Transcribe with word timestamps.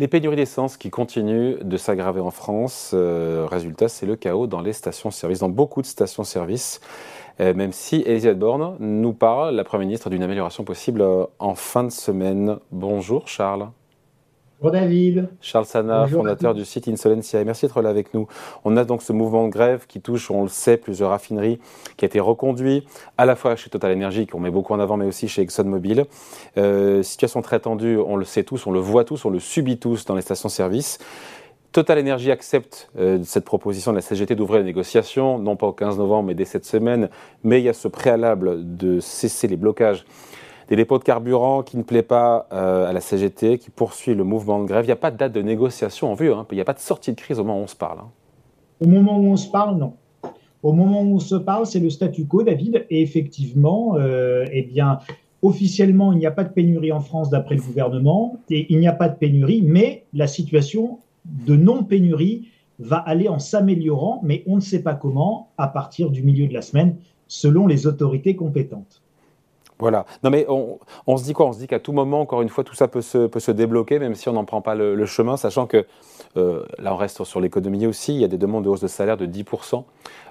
Les 0.00 0.08
pénuries 0.08 0.36
d'essence 0.36 0.78
qui 0.78 0.88
continuent 0.88 1.58
de 1.60 1.76
s'aggraver 1.76 2.20
en 2.20 2.30
France. 2.30 2.92
Euh, 2.94 3.46
résultat, 3.46 3.90
c'est 3.90 4.06
le 4.06 4.16
chaos 4.16 4.46
dans 4.46 4.62
les 4.62 4.72
stations-service, 4.72 5.40
dans 5.40 5.50
beaucoup 5.50 5.82
de 5.82 5.86
stations-service. 5.86 6.80
Euh, 7.38 7.52
même 7.52 7.72
si 7.72 8.02
Elisabeth 8.06 8.38
Borne 8.38 8.76
nous 8.80 9.12
parle, 9.12 9.54
la 9.54 9.62
Première 9.62 9.86
ministre, 9.86 10.08
d'une 10.08 10.22
amélioration 10.22 10.64
possible 10.64 11.04
en 11.38 11.54
fin 11.54 11.84
de 11.84 11.90
semaine. 11.90 12.56
Bonjour 12.72 13.28
Charles. 13.28 13.68
Bonjour 14.62 14.72
David. 14.72 15.28
Charles 15.40 15.64
Sana, 15.64 16.06
fondateur 16.06 16.52
du 16.52 16.66
site 16.66 16.86
Insolencia. 16.86 17.42
Merci 17.44 17.64
d'être 17.64 17.80
là 17.80 17.88
avec 17.88 18.12
nous. 18.12 18.28
On 18.62 18.76
a 18.76 18.84
donc 18.84 19.00
ce 19.00 19.14
mouvement 19.14 19.46
de 19.46 19.50
grève 19.50 19.86
qui 19.86 20.02
touche, 20.02 20.30
on 20.30 20.42
le 20.42 20.50
sait, 20.50 20.76
plusieurs 20.76 21.08
raffineries, 21.08 21.58
qui 21.96 22.04
a 22.04 22.06
été 22.06 22.20
reconduit 22.20 22.84
à 23.16 23.24
la 23.24 23.36
fois 23.36 23.56
chez 23.56 23.70
Total 23.70 23.90
Energy, 23.96 24.26
qu'on 24.26 24.38
met 24.38 24.50
beaucoup 24.50 24.74
en 24.74 24.80
avant, 24.80 24.98
mais 24.98 25.06
aussi 25.06 25.28
chez 25.28 25.40
ExxonMobil. 25.40 26.04
Euh, 26.58 27.02
situation 27.02 27.40
très 27.40 27.60
tendue, 27.60 27.96
on 27.96 28.16
le 28.16 28.26
sait 28.26 28.44
tous, 28.44 28.66
on 28.66 28.70
le 28.70 28.80
voit 28.80 29.04
tous, 29.04 29.24
on 29.24 29.30
le 29.30 29.38
subit 29.38 29.78
tous 29.78 30.04
dans 30.04 30.14
les 30.14 30.20
stations-service. 30.20 30.98
Total 31.72 31.98
Energy 31.98 32.30
accepte 32.30 32.90
euh, 32.98 33.20
cette 33.24 33.46
proposition 33.46 33.92
de 33.92 33.96
la 33.96 34.02
CGT 34.02 34.34
d'ouvrir 34.34 34.58
les 34.58 34.66
négociations, 34.66 35.38
non 35.38 35.56
pas 35.56 35.68
au 35.68 35.72
15 35.72 35.96
novembre, 35.96 36.26
mais 36.26 36.34
dès 36.34 36.44
cette 36.44 36.66
semaine. 36.66 37.08
Mais 37.44 37.60
il 37.60 37.64
y 37.64 37.70
a 37.70 37.72
ce 37.72 37.88
préalable 37.88 38.76
de 38.76 39.00
cesser 39.00 39.48
les 39.48 39.56
blocages 39.56 40.04
des 40.70 40.76
dépôts 40.76 40.98
de 40.98 41.04
carburant 41.04 41.62
qui 41.64 41.76
ne 41.76 41.82
plaît 41.82 42.04
pas 42.04 42.46
euh, 42.52 42.88
à 42.88 42.92
la 42.92 43.00
CGT, 43.00 43.58
qui 43.58 43.70
poursuit 43.70 44.14
le 44.14 44.22
mouvement 44.22 44.60
de 44.60 44.66
grève. 44.66 44.84
Il 44.84 44.88
n'y 44.88 44.92
a 44.92 44.96
pas 44.96 45.10
de 45.10 45.16
date 45.16 45.32
de 45.32 45.42
négociation 45.42 46.12
en 46.12 46.14
vue, 46.14 46.32
hein. 46.32 46.46
il 46.52 46.54
n'y 46.54 46.60
a 46.60 46.64
pas 46.64 46.74
de 46.74 46.78
sortie 46.78 47.10
de 47.10 47.16
crise 47.16 47.40
au 47.40 47.44
moment 47.44 47.58
où 47.58 47.64
on 47.64 47.66
se 47.66 47.74
parle. 47.74 47.98
Hein. 47.98 48.10
Au 48.80 48.86
moment 48.86 49.18
où 49.18 49.24
on 49.24 49.36
se 49.36 49.50
parle, 49.50 49.76
non. 49.76 49.94
Au 50.62 50.72
moment 50.72 51.02
où 51.02 51.16
on 51.16 51.18
se 51.18 51.34
parle, 51.34 51.66
c'est 51.66 51.80
le 51.80 51.90
statu 51.90 52.24
quo, 52.24 52.44
David. 52.44 52.86
Et 52.88 53.02
effectivement, 53.02 53.96
euh, 53.96 54.44
eh 54.52 54.62
bien, 54.62 55.00
officiellement, 55.42 56.12
il 56.12 56.18
n'y 56.18 56.26
a 56.26 56.30
pas 56.30 56.44
de 56.44 56.52
pénurie 56.52 56.92
en 56.92 57.00
France 57.00 57.30
d'après 57.30 57.56
le 57.56 57.62
gouvernement. 57.62 58.36
Et 58.48 58.72
il 58.72 58.78
n'y 58.78 58.88
a 58.88 58.92
pas 58.92 59.08
de 59.08 59.16
pénurie, 59.16 59.62
mais 59.62 60.04
la 60.14 60.28
situation 60.28 61.00
de 61.24 61.56
non-pénurie 61.56 62.48
va 62.78 62.98
aller 62.98 63.28
en 63.28 63.40
s'améliorant, 63.40 64.20
mais 64.22 64.44
on 64.46 64.56
ne 64.56 64.60
sait 64.60 64.82
pas 64.82 64.94
comment, 64.94 65.50
à 65.58 65.66
partir 65.66 66.10
du 66.10 66.22
milieu 66.22 66.46
de 66.46 66.54
la 66.54 66.62
semaine, 66.62 66.96
selon 67.26 67.66
les 67.66 67.86
autorités 67.86 68.36
compétentes. 68.36 69.02
Voilà. 69.80 70.04
Non, 70.22 70.30
mais 70.30 70.46
on, 70.48 71.16
se 71.16 71.24
dit 71.24 71.32
quoi? 71.32 71.46
On 71.46 71.52
se 71.52 71.58
dit 71.58 71.66
qu'à 71.66 71.80
tout 71.80 71.92
moment, 71.92 72.20
encore 72.20 72.42
une 72.42 72.50
fois, 72.50 72.64
tout 72.64 72.74
ça 72.74 72.86
peut 72.86 73.00
se, 73.00 73.26
peut 73.26 73.40
se 73.40 73.50
débloquer, 73.50 73.98
même 73.98 74.14
si 74.14 74.28
on 74.28 74.34
n'en 74.34 74.44
prend 74.44 74.60
pas 74.60 74.74
le, 74.74 75.06
chemin, 75.06 75.38
sachant 75.38 75.66
que 75.66 75.86
euh, 76.36 76.64
là, 76.78 76.92
on 76.92 76.96
reste 76.96 77.24
sur 77.24 77.40
l'économie 77.40 77.86
aussi. 77.86 78.14
Il 78.14 78.20
y 78.20 78.24
a 78.24 78.28
des 78.28 78.36
demandes 78.36 78.64
de 78.64 78.68
hausse 78.68 78.82
de 78.82 78.88
salaire 78.88 79.16
de 79.16 79.26
10% 79.26 79.84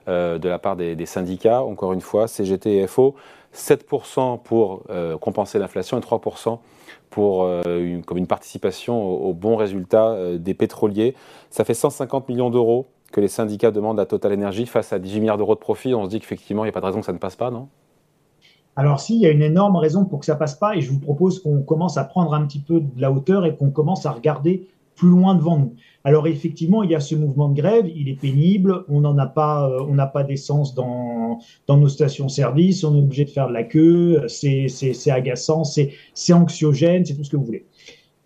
euh, 0.08 0.38
de 0.38 0.48
la 0.48 0.60
part 0.60 0.76
des, 0.76 1.06
syndicats, 1.08 1.64
encore 1.64 1.94
une 1.94 2.02
fois, 2.02 2.28
CGT 2.28 2.78
et 2.78 2.88
FO. 2.88 3.16
7% 3.56 4.40
pour 4.44 4.84
euh, 4.92 5.18
compenser 5.18 5.58
l'inflation 5.58 5.98
et 5.98 6.02
3% 6.02 6.60
pour 7.10 7.48
une, 7.66 8.04
comme 8.04 8.20
une 8.20 8.28
participation 8.28 9.02
au, 9.04 9.34
bon 9.34 9.56
résultat 9.56 10.38
des 10.38 10.54
pétroliers. 10.54 11.16
Ça 11.50 11.66
fait 11.66 11.74
150 11.74 12.30
millions 12.30 12.52
d'euros 12.52 12.86
que 13.12 13.20
les 13.20 13.28
syndicats 13.28 13.72
demandent 13.72 14.00
à 14.00 14.06
Total 14.06 14.32
Energy 14.34 14.68
face 14.68 14.94
à 14.94 15.00
18 15.00 15.22
milliards 15.22 15.40
d'euros 15.40 15.56
de 15.56 15.60
profit. 15.60 15.96
On 15.96 16.06
se 16.06 16.12
dit 16.12 16.20
qu'effectivement, 16.20 16.64
il 16.64 16.68
n'y 16.68 16.70
a 16.70 16.74
pas 16.74 16.82
de 16.82 16.86
raison 16.86 17.00
que 17.00 17.08
ça 17.08 17.14
ne 17.14 17.18
passe 17.18 17.36
pas, 17.36 17.50
non? 17.50 17.68
Alors 18.76 19.00
si, 19.00 19.16
il 19.16 19.22
y 19.22 19.26
a 19.26 19.32
une 19.32 19.42
énorme 19.42 19.76
raison 19.76 20.06
pour 20.06 20.20
que 20.20 20.26
ça 20.26 20.36
passe 20.36 20.56
pas 20.56 20.76
et 20.76 20.82
je 20.82 20.90
vous 20.90 21.00
propose 21.00 21.42
qu'on 21.42 21.62
commence 21.64 21.98
à 21.98 22.04
prendre 22.04 22.34
un 22.34 22.46
petit 22.46 22.60
peu 22.60 22.80
de 22.80 23.02
la 23.02 23.12
hauteur 23.12 23.46
et 23.46 23.56
qu'on 23.56 23.72
commence 23.72 24.06
à 24.06 24.12
regarder 24.12 24.68
plus 24.96 25.10
loin 25.10 25.34
devant 25.34 25.58
nous. 25.58 25.76
Alors 26.04 26.28
effectivement, 26.28 26.84
il 26.84 26.92
y 26.92 26.96
a 26.96 27.00
ce 27.00 27.16
mouvement 27.16 27.50
de 27.50 27.56
grève, 27.56 27.90
il 27.94 28.10
est 28.10 28.20
pénible, 28.20 28.84
on 28.90 29.00
n'en 29.00 29.18
a 29.18 29.28
pas, 29.28 29.70
euh, 29.70 29.80
on 29.88 29.96
n'a 29.96 30.08
pas 30.08 30.24
d'essence 30.24 30.76
dans, 30.76 31.40
nos 31.70 31.88
stations-service, 31.88 32.84
on 32.84 32.96
est 32.96 33.00
obligé 33.00 33.24
de 33.24 33.30
faire 33.30 33.48
de 33.48 33.54
la 33.54 33.64
queue, 33.64 34.26
c'est 34.28 34.68
agaçant, 35.10 35.64
c'est 35.64 36.34
anxiogène, 36.34 37.06
c'est 37.06 37.16
tout 37.16 37.24
ce 37.24 37.30
que 37.30 37.38
vous 37.38 37.46
voulez. 37.46 37.66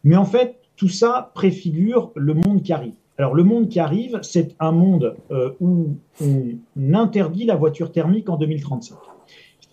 Mais 0.03 0.15
en 0.15 0.25
fait, 0.25 0.59
tout 0.75 0.89
ça 0.89 1.31
préfigure 1.35 2.11
le 2.15 2.33
monde 2.33 2.63
qui 2.63 2.73
arrive. 2.73 2.95
Alors 3.19 3.35
le 3.35 3.43
monde 3.43 3.69
qui 3.69 3.79
arrive, 3.79 4.19
c'est 4.23 4.55
un 4.59 4.71
monde 4.71 5.15
euh, 5.31 5.51
où 5.59 5.95
on 6.19 6.93
interdit 6.93 7.45
la 7.45 7.55
voiture 7.55 7.91
thermique 7.91 8.29
en 8.29 8.37
2035 8.37 8.97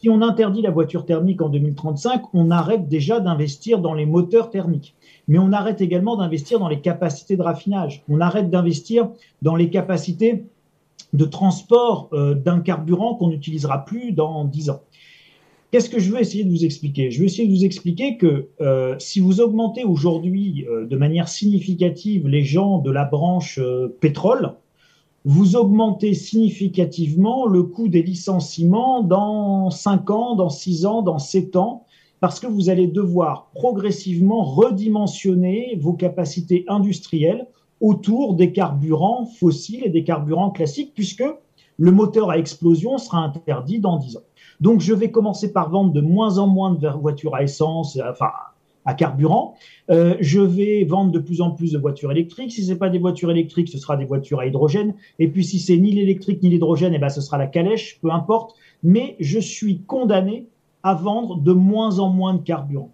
si 0.00 0.08
on 0.08 0.22
interdit 0.22 0.62
la 0.62 0.70
voiture 0.70 1.04
thermique 1.04 1.42
en 1.42 1.50
2035, 1.50 2.22
on 2.32 2.50
arrête 2.50 2.88
déjà 2.88 3.20
d'investir 3.20 3.80
dans 3.80 3.92
les 3.92 4.06
moteurs 4.06 4.48
thermiques. 4.48 4.94
Mais 5.28 5.38
on 5.38 5.52
arrête 5.52 5.82
également 5.82 6.16
d'investir 6.16 6.58
dans 6.58 6.68
les 6.68 6.80
capacités 6.80 7.36
de 7.36 7.42
raffinage. 7.42 8.02
On 8.08 8.18
arrête 8.22 8.48
d'investir 8.48 9.10
dans 9.42 9.56
les 9.56 9.68
capacités 9.68 10.44
de 11.12 11.24
transport 11.26 12.08
euh, 12.14 12.34
d'un 12.34 12.60
carburant 12.60 13.14
qu'on 13.14 13.28
n'utilisera 13.28 13.84
plus 13.84 14.12
dans 14.12 14.46
10 14.46 14.70
ans. 14.70 14.80
Qu'est-ce 15.70 15.90
que 15.90 15.98
je 15.98 16.10
veux 16.10 16.20
essayer 16.20 16.44
de 16.44 16.50
vous 16.50 16.64
expliquer? 16.64 17.10
Je 17.10 17.20
veux 17.20 17.26
essayer 17.26 17.46
de 17.46 17.52
vous 17.52 17.66
expliquer 17.66 18.16
que 18.16 18.48
euh, 18.62 18.96
si 18.98 19.20
vous 19.20 19.42
augmentez 19.42 19.84
aujourd'hui 19.84 20.64
euh, 20.68 20.86
de 20.86 20.96
manière 20.96 21.28
significative 21.28 22.26
les 22.26 22.42
gens 22.42 22.78
de 22.78 22.90
la 22.90 23.04
branche 23.04 23.60
pétrole, 24.00 24.54
vous 25.24 25.56
augmentez 25.56 26.14
significativement 26.14 27.46
le 27.46 27.62
coût 27.62 27.88
des 27.88 28.02
licenciements 28.02 29.02
dans 29.02 29.70
5 29.70 30.10
ans, 30.10 30.34
dans 30.34 30.48
6 30.48 30.86
ans, 30.86 31.02
dans 31.02 31.18
7 31.18 31.56
ans, 31.56 31.84
parce 32.20 32.40
que 32.40 32.46
vous 32.46 32.70
allez 32.70 32.86
devoir 32.86 33.50
progressivement 33.54 34.42
redimensionner 34.42 35.78
vos 35.80 35.92
capacités 35.92 36.64
industrielles 36.68 37.46
autour 37.80 38.34
des 38.34 38.52
carburants 38.52 39.26
fossiles 39.26 39.84
et 39.84 39.90
des 39.90 40.04
carburants 40.04 40.50
classiques, 40.50 40.92
puisque 40.94 41.24
le 41.76 41.92
moteur 41.92 42.30
à 42.30 42.38
explosion 42.38 42.98
sera 42.98 43.18
interdit 43.18 43.78
dans 43.78 43.96
10 43.96 44.18
ans. 44.18 44.22
Donc 44.60 44.80
je 44.80 44.92
vais 44.92 45.10
commencer 45.10 45.52
par 45.52 45.70
vendre 45.70 45.92
de 45.92 46.02
moins 46.02 46.38
en 46.38 46.46
moins 46.46 46.74
de 46.74 46.88
voitures 46.88 47.34
à 47.34 47.42
essence, 47.42 47.98
enfin 48.10 48.30
à 48.84 48.94
carburant. 48.94 49.54
Euh, 49.90 50.16
je 50.20 50.40
vais 50.40 50.84
vendre 50.84 51.12
de 51.12 51.18
plus 51.18 51.40
en 51.40 51.50
plus 51.50 51.72
de 51.72 51.78
voitures 51.78 52.10
électriques. 52.10 52.52
Si 52.52 52.64
ce 52.64 52.72
n'est 52.72 52.78
pas 52.78 52.88
des 52.88 52.98
voitures 52.98 53.30
électriques, 53.30 53.68
ce 53.68 53.78
sera 53.78 53.96
des 53.96 54.04
voitures 54.04 54.40
à 54.40 54.46
hydrogène. 54.46 54.94
Et 55.18 55.28
puis 55.28 55.44
si 55.44 55.58
c'est 55.58 55.76
ni 55.76 55.92
l'électrique 55.92 56.42
ni 56.42 56.48
l'hydrogène, 56.48 56.94
eh 56.94 56.98
ben, 56.98 57.08
ce 57.08 57.20
sera 57.20 57.38
la 57.38 57.46
calèche, 57.46 57.98
peu 58.00 58.10
importe. 58.10 58.54
Mais 58.82 59.16
je 59.20 59.38
suis 59.38 59.80
condamné 59.82 60.46
à 60.82 60.94
vendre 60.94 61.36
de 61.36 61.52
moins 61.52 61.98
en 61.98 62.08
moins 62.08 62.34
de 62.34 62.42
carburant. 62.42 62.90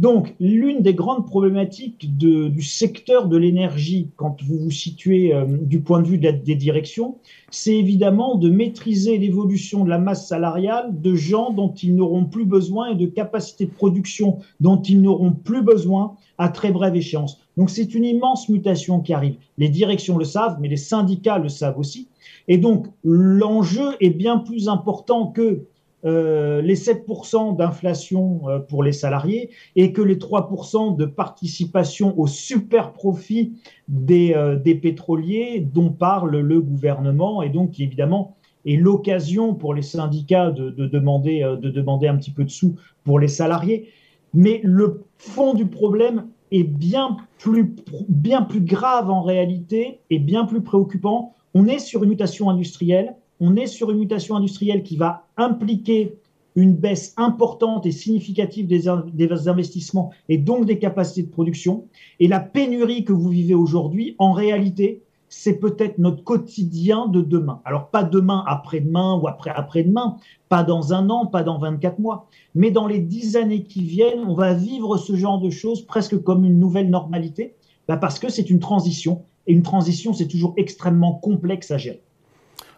Donc, 0.00 0.34
l'une 0.40 0.82
des 0.82 0.92
grandes 0.92 1.24
problématiques 1.24 2.18
du 2.18 2.62
secteur 2.62 3.28
de 3.28 3.36
l'énergie, 3.36 4.10
quand 4.16 4.42
vous 4.42 4.58
vous 4.58 4.70
situez 4.70 5.32
euh, 5.32 5.44
du 5.46 5.80
point 5.80 6.02
de 6.02 6.08
vue 6.08 6.18
des 6.18 6.54
directions, 6.56 7.18
c'est 7.50 7.76
évidemment 7.76 8.34
de 8.34 8.50
maîtriser 8.50 9.18
l'évolution 9.18 9.84
de 9.84 9.90
la 9.90 9.98
masse 9.98 10.26
salariale 10.26 11.00
de 11.00 11.14
gens 11.14 11.52
dont 11.52 11.72
ils 11.72 11.94
n'auront 11.94 12.24
plus 12.24 12.44
besoin 12.44 12.90
et 12.90 12.94
de 12.96 13.06
capacités 13.06 13.66
de 13.66 13.70
production 13.70 14.38
dont 14.58 14.82
ils 14.82 15.00
n'auront 15.00 15.32
plus 15.32 15.62
besoin 15.62 16.16
à 16.38 16.48
très 16.48 16.72
brève 16.72 16.96
échéance. 16.96 17.38
Donc, 17.56 17.70
c'est 17.70 17.94
une 17.94 18.04
immense 18.04 18.48
mutation 18.48 18.98
qui 18.98 19.12
arrive. 19.12 19.36
Les 19.58 19.68
directions 19.68 20.18
le 20.18 20.24
savent, 20.24 20.58
mais 20.60 20.68
les 20.68 20.76
syndicats 20.76 21.38
le 21.38 21.48
savent 21.48 21.78
aussi. 21.78 22.08
Et 22.48 22.58
donc, 22.58 22.86
l'enjeu 23.04 23.90
est 24.00 24.10
bien 24.10 24.38
plus 24.38 24.68
important 24.68 25.28
que 25.28 25.66
euh, 26.04 26.60
les 26.60 26.74
7% 26.74 27.56
d'inflation 27.56 28.42
euh, 28.48 28.58
pour 28.58 28.82
les 28.82 28.92
salariés 28.92 29.50
et 29.74 29.92
que 29.92 30.02
les 30.02 30.16
3% 30.16 30.96
de 30.96 31.06
participation 31.06 32.18
au 32.18 32.26
super 32.26 32.92
profit 32.92 33.54
des, 33.88 34.34
euh, 34.34 34.56
des 34.56 34.74
pétroliers 34.74 35.60
dont 35.60 35.90
parle 35.90 36.36
le 36.36 36.60
gouvernement 36.60 37.40
et 37.42 37.48
donc 37.48 37.70
qui 37.70 37.84
évidemment 37.84 38.36
est 38.66 38.76
l'occasion 38.76 39.54
pour 39.54 39.72
les 39.72 39.80
syndicats 39.80 40.50
de, 40.50 40.68
de, 40.68 40.86
demander, 40.86 41.40
de 41.40 41.70
demander 41.70 42.08
un 42.08 42.16
petit 42.16 42.30
peu 42.30 42.44
de 42.44 42.50
sous 42.50 42.76
pour 43.04 43.18
les 43.18 43.28
salariés. 43.28 43.88
Mais 44.34 44.60
le 44.62 45.04
fond 45.16 45.54
du 45.54 45.66
problème 45.66 46.26
est 46.50 46.64
bien 46.64 47.16
plus 47.38 48.60
grave 48.60 49.10
en 49.10 49.22
réalité 49.22 50.00
et 50.10 50.18
bien 50.18 50.44
plus 50.44 50.62
préoccupant. 50.62 51.34
On 51.54 51.66
est 51.66 51.78
sur 51.78 52.02
une 52.02 52.10
mutation 52.10 52.50
industrielle 52.50 53.14
on 53.46 53.56
est 53.56 53.66
sur 53.66 53.90
une 53.90 53.98
mutation 53.98 54.36
industrielle 54.36 54.82
qui 54.82 54.96
va 54.96 55.26
impliquer 55.36 56.16
une 56.56 56.74
baisse 56.74 57.12
importante 57.18 57.84
et 57.84 57.92
significative 57.92 58.66
des, 58.66 59.48
investissements 59.48 60.12
et 60.30 60.38
donc 60.38 60.64
des 60.64 60.78
capacités 60.78 61.24
de 61.24 61.30
production. 61.30 61.84
Et 62.20 62.28
la 62.28 62.40
pénurie 62.40 63.04
que 63.04 63.12
vous 63.12 63.28
vivez 63.28 63.54
aujourd'hui, 63.54 64.14
en 64.18 64.32
réalité, 64.32 65.02
c'est 65.28 65.58
peut-être 65.58 65.98
notre 65.98 66.24
quotidien 66.24 67.06
de 67.06 67.20
demain. 67.20 67.60
Alors 67.66 67.90
pas 67.90 68.02
demain, 68.02 68.44
après-demain 68.46 69.20
ou 69.20 69.28
après-après-demain, 69.28 70.16
pas 70.48 70.62
dans 70.62 70.94
un 70.94 71.10
an, 71.10 71.26
pas 71.26 71.42
dans 71.42 71.58
24 71.58 71.98
mois, 71.98 72.28
mais 72.54 72.70
dans 72.70 72.86
les 72.86 73.00
dix 73.00 73.36
années 73.36 73.64
qui 73.64 73.82
viennent, 73.82 74.24
on 74.26 74.34
va 74.34 74.54
vivre 74.54 74.96
ce 74.96 75.16
genre 75.16 75.38
de 75.38 75.50
choses 75.50 75.84
presque 75.84 76.22
comme 76.22 76.46
une 76.46 76.58
nouvelle 76.58 76.88
normalité, 76.88 77.56
bah, 77.88 77.98
parce 77.98 78.18
que 78.18 78.30
c'est 78.30 78.48
une 78.48 78.60
transition. 78.60 79.22
Et 79.46 79.52
une 79.52 79.62
transition, 79.62 80.14
c'est 80.14 80.28
toujours 80.28 80.54
extrêmement 80.56 81.12
complexe 81.12 81.70
à 81.70 81.76
gérer. 81.76 82.00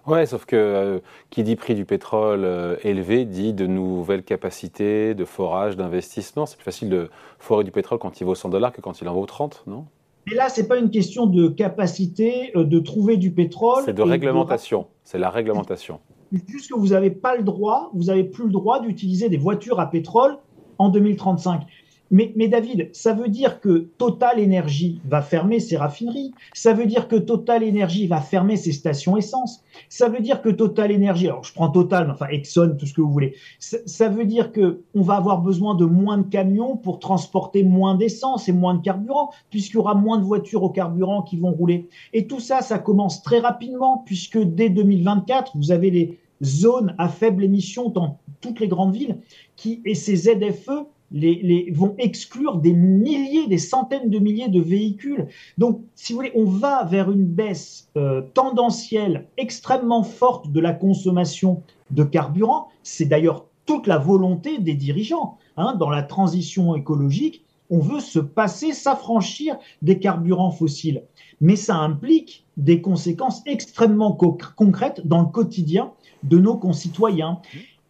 Ouais, 0.06 0.24
sauf 0.26 0.44
que 0.44 0.56
euh, 0.56 0.98
qui 1.30 1.42
dit 1.42 1.56
prix 1.56 1.74
du 1.74 1.84
pétrole 1.84 2.44
euh, 2.44 2.76
élevé 2.84 3.24
dit 3.24 3.52
de 3.52 3.66
nouvelles 3.66 4.22
capacités 4.22 5.14
de 5.14 5.24
forage, 5.24 5.76
d'investissement. 5.76 6.46
C'est 6.46 6.56
plus 6.56 6.64
facile 6.64 6.88
de 6.88 7.10
forer 7.38 7.64
du 7.64 7.72
pétrole 7.72 7.98
quand 7.98 8.20
il 8.20 8.24
vaut 8.24 8.36
100 8.36 8.50
dollars 8.50 8.72
que 8.72 8.80
quand 8.80 9.00
il 9.00 9.08
en 9.08 9.14
vaut 9.14 9.26
30, 9.26 9.64
non? 9.66 9.86
Mais 10.28 10.34
là, 10.34 10.48
c'est 10.48 10.66
pas 10.66 10.76
une 10.76 10.90
question 10.90 11.26
de 11.26 11.48
capacité 11.48 12.52
euh, 12.56 12.64
de 12.64 12.78
trouver 12.78 13.16
du 13.16 13.32
pétrole. 13.32 13.82
C'est 13.84 13.94
de 13.94 14.02
réglementation. 14.02 14.86
C'est 15.02 15.18
la 15.18 15.30
réglementation. 15.30 16.00
Juste 16.48 16.70
que 16.70 16.78
vous 16.78 16.88
n'avez 16.88 17.10
pas 17.10 17.36
le 17.36 17.42
droit, 17.42 17.90
vous 17.94 18.04
n'avez 18.04 18.24
plus 18.24 18.44
le 18.44 18.50
droit 18.50 18.80
d'utiliser 18.80 19.28
des 19.28 19.36
voitures 19.36 19.80
à 19.80 19.90
pétrole 19.90 20.38
en 20.78 20.88
2035. 20.88 21.62
Mais, 22.10 22.48
David, 22.48 22.90
ça 22.92 23.12
veut 23.12 23.28
dire 23.28 23.60
que 23.60 23.88
Total 23.98 24.38
Energy 24.42 25.00
va 25.06 25.22
fermer 25.22 25.58
ses 25.58 25.76
raffineries. 25.76 26.32
Ça 26.54 26.72
veut 26.72 26.86
dire 26.86 27.08
que 27.08 27.16
Total 27.16 27.64
Energy 27.64 28.06
va 28.06 28.20
fermer 28.20 28.56
ses 28.56 28.72
stations 28.72 29.16
essence. 29.16 29.64
Ça 29.88 30.08
veut 30.08 30.20
dire 30.20 30.40
que 30.40 30.48
Total 30.48 30.94
Energy, 30.94 31.26
alors 31.26 31.42
je 31.42 31.52
prends 31.52 31.68
Total, 31.68 32.08
enfin 32.10 32.26
Exxon, 32.28 32.76
tout 32.78 32.86
ce 32.86 32.94
que 32.94 33.00
vous 33.00 33.10
voulez. 33.10 33.34
Ça, 33.58 34.08
veut 34.08 34.24
dire 34.24 34.52
que 34.52 34.82
on 34.94 35.02
va 35.02 35.14
avoir 35.14 35.40
besoin 35.40 35.74
de 35.74 35.84
moins 35.84 36.18
de 36.18 36.28
camions 36.28 36.76
pour 36.76 37.00
transporter 37.00 37.64
moins 37.64 37.96
d'essence 37.96 38.48
et 38.48 38.52
moins 38.52 38.74
de 38.74 38.82
carburant, 38.82 39.30
puisqu'il 39.50 39.76
y 39.76 39.78
aura 39.78 39.94
moins 39.94 40.18
de 40.18 40.24
voitures 40.24 40.62
au 40.62 40.70
carburant 40.70 41.22
qui 41.22 41.36
vont 41.36 41.50
rouler. 41.50 41.88
Et 42.12 42.26
tout 42.26 42.40
ça, 42.40 42.60
ça 42.62 42.78
commence 42.78 43.22
très 43.22 43.40
rapidement, 43.40 44.02
puisque 44.06 44.38
dès 44.38 44.70
2024, 44.70 45.56
vous 45.56 45.72
avez 45.72 45.90
les 45.90 46.18
zones 46.42 46.94
à 46.98 47.08
faible 47.08 47.44
émission 47.44 47.88
dans 47.88 48.18
toutes 48.40 48.60
les 48.60 48.68
grandes 48.68 48.94
villes 48.94 49.18
qui, 49.56 49.80
et 49.84 49.94
ces 49.94 50.16
ZFE 50.16 50.86
les, 51.12 51.70
vont 51.72 51.94
exclure 51.98 52.58
des 52.58 52.72
milliers, 52.72 53.46
des 53.46 53.58
centaines 53.58 54.10
de 54.10 54.18
milliers 54.18 54.48
de 54.48 54.60
véhicules. 54.60 55.28
Donc, 55.58 55.80
si 55.94 56.12
vous 56.12 56.18
voulez, 56.18 56.32
on 56.34 56.44
va 56.44 56.84
vers 56.84 57.10
une 57.10 57.24
baisse 57.24 57.88
euh, 57.96 58.22
tendancielle 58.34 59.26
extrêmement 59.36 60.02
forte 60.02 60.50
de 60.50 60.60
la 60.60 60.72
consommation 60.72 61.62
de 61.90 62.04
carburant. 62.04 62.68
C'est 62.82 63.06
d'ailleurs 63.06 63.46
toute 63.66 63.86
la 63.86 63.98
volonté 63.98 64.58
des 64.58 64.74
dirigeants. 64.74 65.38
Hein, 65.56 65.74
dans 65.78 65.90
la 65.90 66.02
transition 66.02 66.74
écologique, 66.74 67.44
on 67.70 67.78
veut 67.78 68.00
se 68.00 68.18
passer, 68.18 68.72
s'affranchir 68.72 69.56
des 69.82 69.98
carburants 69.98 70.50
fossiles. 70.50 71.02
Mais 71.40 71.56
ça 71.56 71.76
implique 71.76 72.44
des 72.56 72.80
conséquences 72.80 73.42
extrêmement 73.46 74.12
concrètes 74.12 75.06
dans 75.06 75.22
le 75.22 75.28
quotidien 75.28 75.92
de 76.22 76.38
nos 76.38 76.56
concitoyens. 76.56 77.40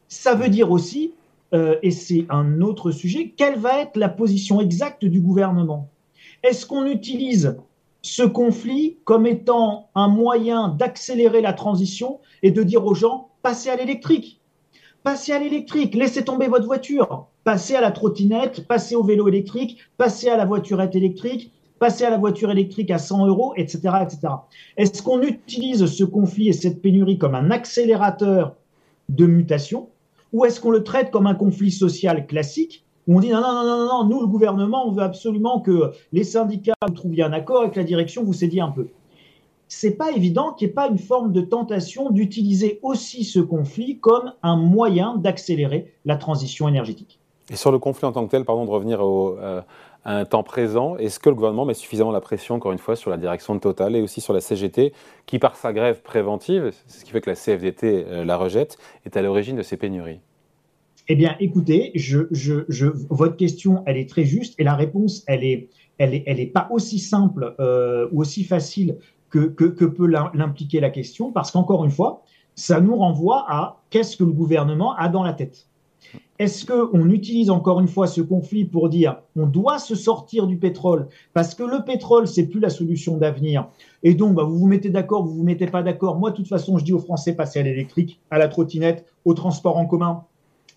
Ça 0.08 0.34
veut 0.34 0.48
dire 0.48 0.70
aussi 0.70 1.12
euh, 1.54 1.76
et 1.82 1.90
c'est 1.90 2.26
un 2.28 2.60
autre 2.60 2.90
sujet, 2.90 3.34
quelle 3.36 3.58
va 3.58 3.80
être 3.80 3.96
la 3.96 4.08
position 4.08 4.60
exacte 4.60 5.04
du 5.04 5.20
gouvernement? 5.20 5.88
Est-ce 6.42 6.66
qu'on 6.66 6.86
utilise 6.86 7.56
ce 8.02 8.22
conflit 8.22 8.98
comme 9.04 9.26
étant 9.26 9.88
un 9.94 10.08
moyen 10.08 10.68
d'accélérer 10.68 11.40
la 11.40 11.52
transition 11.52 12.20
et 12.42 12.50
de 12.50 12.62
dire 12.62 12.84
aux 12.84 12.94
gens, 12.94 13.30
passez 13.42 13.70
à 13.70 13.76
l'électrique? 13.76 14.40
Passez 15.02 15.32
à 15.32 15.38
l'électrique, 15.38 15.94
laissez 15.94 16.24
tomber 16.24 16.48
votre 16.48 16.66
voiture, 16.66 17.28
passez 17.44 17.76
à 17.76 17.80
la 17.80 17.92
trottinette, 17.92 18.66
passez 18.66 18.96
au 18.96 19.04
vélo 19.04 19.28
électrique, 19.28 19.78
passez 19.96 20.28
à 20.28 20.36
la 20.36 20.44
voiturette 20.44 20.96
électrique, 20.96 21.52
passez 21.78 22.04
à 22.04 22.10
la 22.10 22.18
voiture 22.18 22.50
électrique 22.50 22.90
à 22.90 22.98
100 22.98 23.26
euros, 23.26 23.54
etc. 23.56 23.78
etc. 24.02 24.18
Est-ce 24.76 25.02
qu'on 25.02 25.22
utilise 25.22 25.86
ce 25.86 26.02
conflit 26.02 26.48
et 26.48 26.52
cette 26.52 26.82
pénurie 26.82 27.18
comme 27.18 27.36
un 27.36 27.52
accélérateur 27.52 28.56
de 29.08 29.26
mutation? 29.26 29.88
Ou 30.36 30.44
est-ce 30.44 30.60
qu'on 30.60 30.70
le 30.70 30.84
traite 30.84 31.10
comme 31.10 31.26
un 31.26 31.34
conflit 31.34 31.70
social 31.70 32.26
classique 32.26 32.84
où 33.06 33.16
on 33.16 33.20
dit 33.20 33.30
non, 33.30 33.40
non, 33.40 33.54
non, 33.54 33.64
non, 33.64 33.86
non, 33.86 34.04
nous, 34.04 34.20
le 34.20 34.26
gouvernement, 34.26 34.86
on 34.86 34.92
veut 34.92 35.02
absolument 35.02 35.60
que 35.60 35.92
les 36.12 36.24
syndicats 36.24 36.74
trouvent 36.94 37.18
un 37.20 37.32
accord 37.32 37.64
et 37.64 37.70
que 37.70 37.78
la 37.78 37.84
direction 37.84 38.22
vous 38.22 38.34
cédie 38.34 38.60
un 38.60 38.70
peu. 38.70 38.88
C'est 39.66 39.96
pas 39.96 40.12
évident 40.12 40.52
qu'il 40.52 40.68
n'y 40.68 40.72
ait 40.72 40.74
pas 40.74 40.88
une 40.88 40.98
forme 40.98 41.32
de 41.32 41.40
tentation 41.40 42.10
d'utiliser 42.10 42.80
aussi 42.82 43.24
ce 43.24 43.40
conflit 43.40 43.98
comme 43.98 44.34
un 44.42 44.56
moyen 44.56 45.16
d'accélérer 45.16 45.94
la 46.04 46.16
transition 46.16 46.68
énergétique. 46.68 47.18
Et 47.50 47.56
sur 47.56 47.72
le 47.72 47.78
conflit 47.78 48.06
en 48.06 48.12
tant 48.12 48.26
que 48.26 48.30
tel, 48.30 48.44
pardon 48.44 48.66
de 48.66 48.70
revenir 48.70 49.00
euh, 49.02 49.62
à 50.04 50.18
un 50.18 50.24
temps 50.26 50.42
présent, 50.42 50.96
est-ce 50.98 51.18
que 51.18 51.30
le 51.30 51.34
gouvernement 51.34 51.64
met 51.64 51.74
suffisamment 51.74 52.10
la 52.10 52.20
pression, 52.20 52.56
encore 52.56 52.72
une 52.72 52.78
fois, 52.78 52.96
sur 52.96 53.10
la 53.10 53.16
direction 53.16 53.54
de 53.54 53.60
Total 53.60 53.96
et 53.96 54.02
aussi 54.02 54.20
sur 54.20 54.34
la 54.34 54.40
CGT, 54.40 54.92
qui 55.24 55.38
par 55.38 55.56
sa 55.56 55.72
grève 55.72 56.02
préventive, 56.02 56.72
ce 56.88 57.04
qui 57.04 57.10
fait 57.12 57.20
que 57.20 57.30
la 57.30 57.36
CFDT 57.36 58.04
euh, 58.06 58.24
la 58.24 58.36
rejette, 58.36 58.76
est 59.04 59.16
à 59.16 59.22
l'origine 59.22 59.56
de 59.56 59.62
ces 59.62 59.76
pénuries? 59.76 60.20
Eh 61.08 61.14
bien, 61.14 61.36
écoutez, 61.38 61.92
je, 61.94 62.26
je, 62.30 62.86
votre 63.10 63.36
question, 63.36 63.82
elle 63.86 63.96
est 63.96 64.08
très 64.08 64.24
juste 64.24 64.54
et 64.58 64.64
la 64.64 64.74
réponse, 64.74 65.22
elle 65.26 65.44
est, 65.44 65.68
elle 65.98 66.14
est, 66.14 66.24
elle 66.26 66.40
est 66.40 66.46
pas 66.46 66.68
aussi 66.70 66.98
simple 66.98 67.54
euh, 67.60 68.08
ou 68.12 68.20
aussi 68.20 68.44
facile 68.44 68.98
que, 69.30 69.38
que, 69.38 69.64
que 69.64 69.84
peut 69.84 70.06
l'impliquer 70.06 70.80
la 70.80 70.90
question, 70.90 71.32
parce 71.32 71.50
qu'encore 71.50 71.84
une 71.84 71.90
fois, 71.90 72.22
ça 72.54 72.80
nous 72.80 72.96
renvoie 72.96 73.44
à 73.48 73.82
qu'est-ce 73.90 74.16
que 74.16 74.24
le 74.24 74.32
gouvernement 74.32 74.94
a 74.96 75.08
dans 75.08 75.22
la 75.22 75.32
tête. 75.32 75.68
Est-ce 76.38 76.66
qu'on 76.66 77.08
utilise 77.10 77.50
encore 77.50 77.80
une 77.80 77.88
fois 77.88 78.06
ce 78.06 78.20
conflit 78.20 78.64
pour 78.64 78.88
dire 78.88 79.20
on 79.36 79.46
doit 79.46 79.78
se 79.78 79.94
sortir 79.94 80.46
du 80.46 80.58
pétrole 80.58 81.08
parce 81.32 81.54
que 81.54 81.62
le 81.62 81.82
pétrole 81.84 82.28
c'est 82.28 82.46
plus 82.46 82.60
la 82.60 82.68
solution 82.68 83.16
d'avenir? 83.16 83.68
Et 84.02 84.14
donc 84.14 84.34
bah, 84.34 84.44
vous 84.44 84.58
vous 84.58 84.66
mettez 84.66 84.90
d'accord, 84.90 85.24
vous 85.24 85.34
vous 85.34 85.42
mettez 85.42 85.66
pas 85.66 85.82
d'accord. 85.82 86.18
Moi 86.18 86.30
de 86.30 86.36
toute 86.36 86.48
façon 86.48 86.76
je 86.76 86.84
dis 86.84 86.92
aux 86.92 86.98
Français 86.98 87.34
passez 87.34 87.60
à 87.60 87.62
l'électrique, 87.62 88.20
à 88.30 88.38
la 88.38 88.48
trottinette, 88.48 89.06
au 89.24 89.32
transport 89.32 89.78
en 89.78 89.86
commun, 89.86 90.24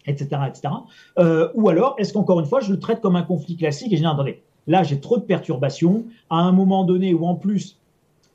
etc. 0.05 0.41
etc. 0.47 0.73
Euh, 1.17 1.49
ou 1.55 1.69
alors 1.69 1.95
est-ce 1.97 2.13
qu'encore 2.13 2.39
une 2.39 2.45
fois 2.45 2.59
je 2.59 2.71
le 2.71 2.79
traite 2.79 3.01
comme 3.01 3.15
un 3.15 3.23
conflit 3.23 3.55
classique 3.55 3.91
et 3.93 3.97
je 3.97 4.01
dis 4.01 4.07
attendez 4.07 4.41
là 4.67 4.83
j'ai 4.83 4.99
trop 4.99 5.17
de 5.17 5.23
perturbations 5.23 6.05
à 6.29 6.37
un 6.37 6.51
moment 6.51 6.83
donné 6.83 7.13
où 7.13 7.25
en 7.25 7.35
plus 7.35 7.77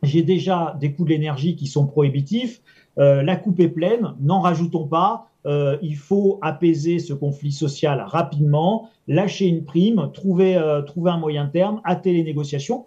j'ai 0.02 0.22
déjà 0.22 0.76
des 0.80 0.92
coûts 0.92 1.04
de 1.04 1.10
l'énergie 1.10 1.56
qui 1.56 1.66
sont 1.66 1.86
prohibitifs, 1.86 2.60
euh, 2.98 3.22
la 3.22 3.36
coupe 3.36 3.58
est 3.60 3.68
pleine, 3.68 4.14
n'en 4.20 4.40
rajoutons 4.40 4.86
pas. 4.86 5.30
Euh, 5.46 5.78
il 5.82 5.96
faut 5.96 6.38
apaiser 6.42 6.98
ce 6.98 7.14
conflit 7.14 7.52
social 7.52 8.04
rapidement, 8.06 8.90
lâcher 9.08 9.46
une 9.46 9.64
prime, 9.64 10.10
trouver, 10.12 10.60
trouver 10.86 11.10
un 11.10 11.18
moyen 11.18 11.46
terme, 11.46 11.80
hâter 11.86 12.12
les 12.12 12.22
négociations. 12.22 12.84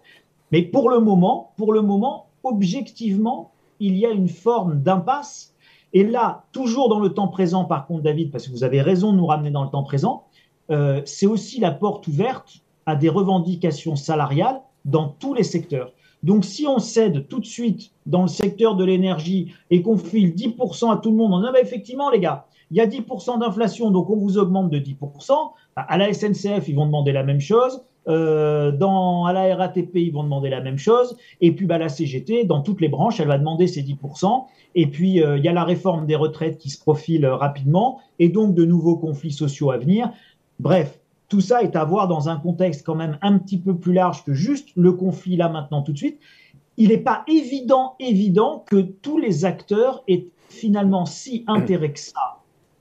Mais 0.52 0.62
pour 0.62 0.92
le 0.92 1.00
moment, 1.00 1.54
pour 1.58 1.74
le 1.74 1.82
moment, 1.82 2.28
objectivement, 2.44 3.52
il 3.80 3.98
y 3.98 4.06
a 4.06 4.12
une 4.12 4.30
forme 4.30 4.82
d'impasse. 4.82 5.54
Et 5.94 6.04
là, 6.04 6.45
toujours 6.51 6.89
dans 6.89 7.00
le 7.00 7.10
temps 7.10 7.28
présent, 7.28 7.66
par 7.66 7.88
contre, 7.88 8.04
David, 8.04 8.31
parce 8.31 8.48
que 8.48 8.51
vous 8.51 8.63
avez 8.63 8.81
raison 8.81 9.13
de 9.13 9.18
nous 9.18 9.25
ramener 9.25 9.51
dans 9.51 9.63
le 9.63 9.69
temps 9.69 9.84
présent, 9.84 10.25
euh, 10.69 11.01
c'est 11.06 11.25
aussi 11.25 11.60
la 11.60 11.72
porte 11.72 12.07
ouverte 12.07 12.62
à 12.86 12.95
des 12.95 13.10
revendications 13.10 13.95
salariales 13.95 14.62
dans 14.86 15.07
tous 15.07 15.34
les 15.34 15.44
secteurs. 15.44 15.92
Donc 16.24 16.45
si 16.45 16.66
on 16.66 16.80
cède 16.80 17.28
tout 17.28 17.39
de 17.39 17.45
suite 17.45 17.92
dans 18.06 18.24
le 18.24 18.28
secteur 18.28 18.75
de 18.75 18.84
l'énergie 18.84 19.54
et 19.69 19.81
qu'on 19.81 19.98
file 19.98 20.34
10% 20.34 20.92
à 20.92 20.98
tout 20.98 21.12
le 21.12 21.18
monde, 21.18 21.34
on 21.34 21.44
a 21.44 21.51
bah, 21.51 21.62
effectivement 21.62 22.10
les 22.10 22.19
gars, 22.19 22.48
il 22.72 22.78
y 22.78 22.81
a 22.81 22.88
10% 22.88 23.40
d'inflation, 23.40 23.92
donc 23.92 24.10
on 24.10 24.18
vous 24.18 24.38
augmente 24.38 24.69
de 24.69 24.80
10%. 24.80 25.31
Bah, 25.75 25.86
à 25.88 25.98
la 25.98 26.12
SNCF, 26.13 26.68
ils 26.68 26.75
vont 26.75 26.86
demander 26.86 27.12
la 27.12 27.24
même 27.24 27.40
chose. 27.40 27.81
Euh, 28.07 28.71
à 29.27 29.33
la 29.33 29.56
RATP, 29.56 29.95
ils 29.95 30.12
vont 30.12 30.24
demander 30.24 30.50
la 30.50 30.62
même 30.62 30.77
chose. 30.77 31.18
Et 31.42 31.51
puis 31.51 31.65
bah, 31.65 31.77
la 31.77 31.89
CGT, 31.89 32.45
dans 32.45 32.62
toutes 32.62 32.81
les 32.81 32.88
branches, 32.88 33.19
elle 33.19 33.27
va 33.27 33.38
demander 33.38 33.68
ses 33.68 33.83
10%. 33.83 34.45
Et 34.75 34.88
puis 34.88 35.21
euh, 35.21 35.38
il 35.38 35.44
y 35.44 35.48
a 35.48 35.54
la 35.54 35.63
réforme 35.63 36.06
des 36.06 36.15
retraites 36.15 36.57
qui 36.57 36.69
se 36.69 36.80
profile 36.80 37.25
euh, 37.25 37.36
rapidement, 37.36 38.00
et 38.19 38.30
donc 38.30 38.54
de 38.54 38.65
nouveaux 38.65 38.98
conflits 38.98 39.31
sociaux 39.31 39.71
à 39.71 39.78
venir. 39.78 40.11
Bref, 40.59 40.99
tout 41.30 41.42
ça 41.42 41.61
est 41.61 41.76
à 41.76 41.83
voir 41.83 42.07
dans 42.07 42.30
un 42.30 42.37
contexte 42.37 42.85
quand 42.85 42.95
même 42.95 43.18
un 43.21 43.37
petit 43.37 43.57
peu 43.57 43.76
plus 43.76 43.94
large 43.94 44.23
que 44.23 44.33
juste 44.33 44.69
le 44.76 44.94
conflit 44.94 45.35
là 45.35 45.49
maintenant 45.49 45.81
tout 45.81 45.92
de 45.92 45.97
suite. 45.97 46.19
Il 46.78 46.90
n'est 46.90 46.97
pas 46.97 47.23
évident, 47.28 47.95
évident 47.99 48.64
que 48.68 48.78
tous 48.78 49.18
les 49.18 49.45
acteurs 49.45 50.04
aient 50.07 50.28
finalement 50.49 51.06
si 51.06 51.44
intérêt 51.47 51.92
que 51.92 51.99
ça 51.99 52.37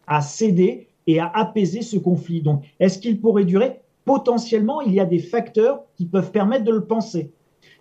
à 0.06 0.20
céder 0.20 0.88
et 1.06 1.18
à 1.18 1.30
apaiser 1.34 1.82
ce 1.82 1.96
conflit. 1.96 2.42
Donc, 2.42 2.62
est-ce 2.80 2.98
qu'il 2.98 3.20
pourrait 3.20 3.44
durer? 3.44 3.80
Potentiellement, 4.06 4.80
il 4.80 4.94
y 4.94 5.00
a 5.00 5.04
des 5.04 5.18
facteurs 5.18 5.82
qui 5.96 6.06
peuvent 6.06 6.30
permettre 6.30 6.64
de 6.64 6.72
le 6.72 6.86
penser. 6.86 7.32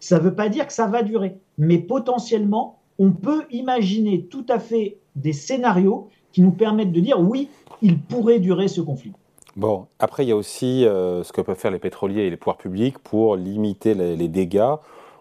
Ça 0.01 0.17
ne 0.17 0.24
veut 0.24 0.36
pas 0.36 0.50
dire 0.50 0.67
que 0.67 0.74
ça 0.74 0.88
va 0.88 1.01
durer, 1.01 1.38
mais 1.58 1.77
potentiellement, 1.77 2.79
on 3.00 3.12
peut 3.12 3.46
imaginer 3.51 4.25
tout 4.25 4.46
à 4.50 4.60
fait 4.60 4.98
des 5.15 5.34
scénarios 5.34 6.10
qui 6.34 6.41
nous 6.41 6.51
permettent 6.51 6.91
de 6.91 7.00
dire 7.00 7.20
oui, 7.20 7.50
il 7.82 8.01
pourrait 8.01 8.39
durer 8.39 8.67
ce 8.67 8.82
conflit. 8.82 9.13
Bon, 9.55 9.88
après, 10.00 10.25
il 10.25 10.29
y 10.29 10.32
a 10.34 10.36
aussi 10.36 10.86
euh, 10.86 11.24
ce 11.24 11.32
que 11.32 11.39
peuvent 11.39 11.58
faire 11.58 11.72
les 11.72 11.79
pétroliers 11.79 12.24
et 12.24 12.29
les 12.29 12.36
pouvoirs 12.36 12.58
publics 12.58 13.00
pour 13.00 13.38
limiter 13.38 13.94
les, 13.94 14.27
dégâts. 14.27 14.75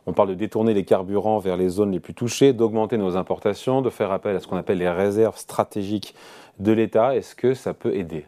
On 0.07 0.13
parle 0.13 0.31
de 0.31 0.35
détourner 0.35 0.75
les 0.75 0.85
carburants 0.85 1.39
vers 1.39 1.57
les 1.57 1.69
zones 1.69 1.93
les 1.93 2.01
plus 2.01 2.15
touchées, 2.15 2.53
d'augmenter 2.53 2.99
nos 2.99 3.17
importations, 3.17 3.81
de 3.81 3.91
faire 3.91 4.11
appel 4.11 4.35
à 4.35 4.41
ce 4.41 4.49
qu'on 4.49 4.57
appelle 4.57 4.79
les 4.79 4.91
réserves 4.91 5.39
stratégiques 5.39 6.17
de 6.59 6.73
l'État. 6.73 7.15
Est-ce 7.15 7.37
que 7.37 7.55
ça 7.55 7.75
peut 7.75 7.95
aider? 7.95 8.27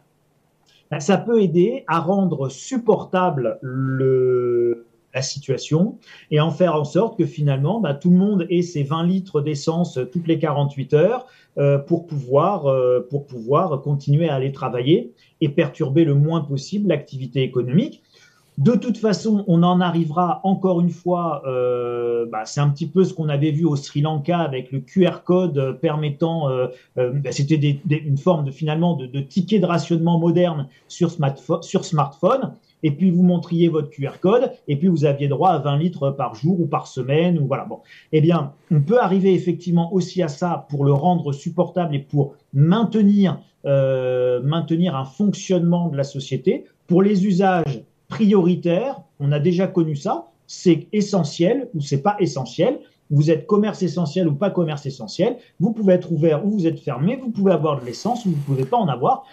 Ben, 0.90 1.00
Ça 1.00 1.16
peut 1.18 1.42
aider 1.42 1.84
à 1.86 2.00
rendre 2.00 2.48
supportable 2.48 3.58
le, 3.62 4.86
la 5.16 5.22
situation 5.22 5.98
et 6.30 6.40
en 6.40 6.50
faire 6.50 6.74
en 6.74 6.84
sorte 6.84 7.18
que 7.18 7.24
finalement, 7.24 7.80
ben, 7.80 7.94
tout 7.94 8.10
le 8.10 8.16
monde 8.16 8.46
ait 8.50 8.62
ses 8.62 8.82
20 8.82 9.04
litres 9.04 9.40
d'essence 9.40 9.98
toutes 10.12 10.28
les 10.28 10.38
48 10.38 10.94
heures 10.94 11.26
euh, 11.58 11.78
pour, 11.78 12.06
pouvoir, 12.06 12.66
euh, 12.66 13.00
pour 13.08 13.26
pouvoir 13.26 13.80
continuer 13.80 14.28
à 14.28 14.34
aller 14.34 14.52
travailler 14.52 15.14
et 15.40 15.48
perturber 15.48 16.04
le 16.04 16.14
moins 16.14 16.42
possible 16.42 16.88
l'activité 16.88 17.42
économique. 17.42 18.02
De 18.58 18.72
toute 18.72 18.96
façon, 18.96 19.44
on 19.48 19.62
en 19.62 19.82
arrivera 19.82 20.40
encore 20.42 20.80
une 20.80 20.88
fois, 20.88 21.42
euh, 21.46 22.24
bah, 22.24 22.46
c'est 22.46 22.60
un 22.60 22.70
petit 22.70 22.86
peu 22.86 23.04
ce 23.04 23.12
qu'on 23.12 23.28
avait 23.28 23.50
vu 23.50 23.66
au 23.66 23.76
Sri 23.76 24.00
Lanka 24.00 24.38
avec 24.38 24.72
le 24.72 24.80
QR 24.80 25.24
code 25.26 25.78
permettant, 25.82 26.48
euh, 26.48 26.68
euh, 26.96 27.12
bah, 27.12 27.32
c'était 27.32 27.78
une 27.86 28.16
forme 28.16 28.46
de 28.46 28.50
finalement 28.50 28.94
de, 28.94 29.04
de, 29.04 29.20
ticket 29.20 29.58
de 29.58 29.66
rationnement 29.66 30.18
moderne 30.18 30.68
sur, 30.88 31.10
sur 31.60 31.84
smartphone. 31.84 32.54
Et 32.82 32.92
puis 32.92 33.10
vous 33.10 33.22
montriez 33.22 33.68
votre 33.68 33.90
QR 33.90 34.20
code, 34.20 34.50
et 34.68 34.76
puis 34.76 34.88
vous 34.88 35.04
aviez 35.04 35.28
droit 35.28 35.50
à 35.50 35.58
20 35.58 35.76
litres 35.76 36.10
par 36.10 36.34
jour 36.34 36.58
ou 36.58 36.66
par 36.66 36.86
semaine, 36.86 37.38
ou 37.38 37.46
voilà. 37.46 37.64
Bon, 37.66 37.80
eh 38.12 38.22
bien, 38.22 38.52
on 38.70 38.80
peut 38.80 39.00
arriver 39.00 39.34
effectivement 39.34 39.92
aussi 39.92 40.22
à 40.22 40.28
ça 40.28 40.66
pour 40.70 40.84
le 40.84 40.92
rendre 40.92 41.32
supportable 41.32 41.94
et 41.94 42.00
pour 42.00 42.34
maintenir 42.54 43.38
maintenir 43.64 44.94
un 44.94 45.04
fonctionnement 45.04 45.88
de 45.88 45.96
la 45.96 46.04
société 46.04 46.66
pour 46.86 47.02
les 47.02 47.26
usages 47.26 47.82
prioritaire, 48.08 49.02
on 49.20 49.32
a 49.32 49.38
déjà 49.38 49.66
connu 49.66 49.96
ça, 49.96 50.30
c'est 50.46 50.86
essentiel 50.92 51.68
ou 51.74 51.80
c'est 51.80 52.02
pas 52.02 52.16
essentiel. 52.20 52.80
Vous 53.10 53.30
êtes 53.30 53.46
commerce 53.46 53.82
essentiel 53.82 54.28
ou 54.28 54.34
pas 54.34 54.50
commerce 54.50 54.86
essentiel. 54.86 55.38
Vous 55.60 55.72
pouvez 55.72 55.94
être 55.94 56.12
ouvert 56.12 56.44
ou 56.44 56.50
vous 56.50 56.66
êtes 56.66 56.80
fermé. 56.80 57.16
Vous 57.16 57.30
pouvez 57.30 57.52
avoir 57.52 57.80
de 57.80 57.86
l'essence 57.86 58.24
ou 58.24 58.30
vous 58.30 58.36
ne 58.36 58.42
pouvez 58.42 58.64
pas 58.64 58.76
en 58.76 58.88
avoir. 58.88 59.24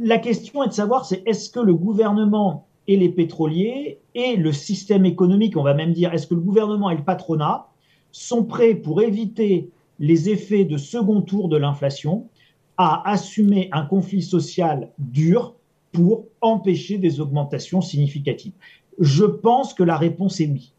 La 0.00 0.18
question 0.18 0.62
est 0.62 0.68
de 0.68 0.72
savoir, 0.72 1.04
c'est 1.04 1.26
est-ce 1.26 1.50
que 1.50 1.60
le 1.60 1.74
gouvernement 1.74 2.66
et 2.88 2.96
les 2.96 3.08
pétroliers 3.08 4.00
et 4.14 4.36
le 4.36 4.52
système 4.52 5.06
économique, 5.06 5.56
on 5.56 5.62
va 5.62 5.74
même 5.74 5.92
dire, 5.92 6.12
est-ce 6.12 6.26
que 6.26 6.34
le 6.34 6.40
gouvernement 6.40 6.90
et 6.90 6.96
le 6.96 7.04
patronat 7.04 7.68
sont 8.10 8.44
prêts 8.44 8.74
pour 8.74 9.02
éviter 9.02 9.70
les 9.98 10.28
effets 10.28 10.64
de 10.64 10.76
second 10.76 11.22
tour 11.22 11.48
de 11.48 11.56
l'inflation 11.56 12.28
à 12.76 13.08
assumer 13.08 13.68
un 13.72 13.82
conflit 13.82 14.22
social 14.22 14.90
dur 14.98 15.54
pour 15.92 16.26
empêcher 16.40 16.98
des 16.98 17.20
augmentations 17.20 17.80
significatives 17.80 18.52
Je 18.98 19.24
pense 19.24 19.74
que 19.74 19.82
la 19.82 19.96
réponse 19.96 20.40
est 20.40 20.46
oui. 20.46 20.72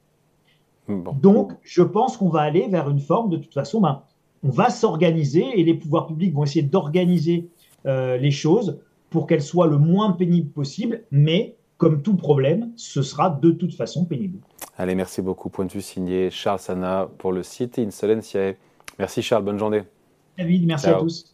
Donc, 0.90 1.54
je 1.62 1.82
pense 1.82 2.18
qu'on 2.18 2.30
va 2.30 2.42
aller 2.42 2.68
vers 2.68 2.90
une 2.90 3.00
forme, 3.00 3.30
de 3.30 3.38
toute 3.38 3.54
façon, 3.54 3.80
ben, 3.80 4.02
on 4.44 4.50
va 4.50 4.70
s'organiser 4.70 5.46
et 5.56 5.64
les 5.64 5.74
pouvoirs 5.74 6.08
publics 6.08 6.34
vont 6.34 6.44
essayer 6.44 6.64
d'organiser 6.64 7.48
euh, 7.86 8.18
les 8.18 8.32
choses 8.32 8.80
pour 9.10 9.28
qu'elles 9.28 9.42
soient 9.42 9.68
le 9.68 9.78
moins 9.78 10.12
pénibles 10.12 10.50
possible, 10.50 11.04
mais 11.12 11.56
comme 11.78 12.02
tout 12.02 12.16
problème, 12.16 12.72
ce 12.76 13.02
sera 13.02 13.30
de 13.30 13.52
toute 13.52 13.74
façon 13.74 14.06
pénible. 14.06 14.40
Allez, 14.78 14.96
merci 14.96 15.22
beaucoup. 15.22 15.50
Point 15.50 15.66
de 15.66 15.72
vue 15.72 15.82
signé 15.82 16.30
Charles 16.30 16.60
Sana 16.60 17.10
pour 17.18 17.32
le 17.32 17.44
site 17.44 17.80
Insolentiae. 17.80 18.56
Merci 19.00 19.22
Charles, 19.22 19.44
bonne 19.44 19.60
journée. 19.60 19.84
David, 20.38 20.66
merci 20.66 20.88
à 20.88 20.94
tous. 20.94 21.33